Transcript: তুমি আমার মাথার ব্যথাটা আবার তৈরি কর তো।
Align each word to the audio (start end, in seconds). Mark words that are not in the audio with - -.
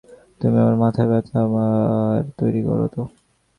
তুমি 0.41 0.57
আমার 0.59 0.75
মাথার 0.83 1.07
ব্যথাটা 1.11 1.39
আবার 1.41 2.19
তৈরি 2.39 2.61
কর 2.67 2.79
তো। 2.93 3.01